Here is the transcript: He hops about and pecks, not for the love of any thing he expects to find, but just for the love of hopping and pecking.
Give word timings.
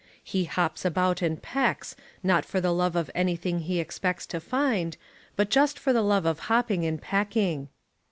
He 0.23 0.45
hops 0.45 0.83
about 0.83 1.21
and 1.21 1.39
pecks, 1.39 1.95
not 2.23 2.43
for 2.43 2.59
the 2.59 2.73
love 2.73 2.95
of 2.95 3.11
any 3.13 3.35
thing 3.35 3.59
he 3.59 3.79
expects 3.79 4.25
to 4.25 4.39
find, 4.39 4.97
but 5.35 5.51
just 5.51 5.77
for 5.77 5.93
the 5.93 6.01
love 6.01 6.25
of 6.25 6.39
hopping 6.49 6.85
and 6.87 6.99
pecking. 6.99 7.69